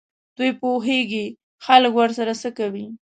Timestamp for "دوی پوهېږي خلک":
0.37-1.91